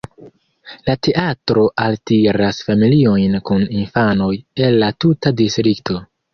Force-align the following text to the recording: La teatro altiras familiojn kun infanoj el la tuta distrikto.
La 0.87 0.95
teatro 1.07 1.65
altiras 1.83 2.63
familiojn 2.71 3.37
kun 3.51 3.69
infanoj 3.85 4.33
el 4.69 4.83
la 4.85 4.93
tuta 5.07 5.37
distrikto. 5.45 6.05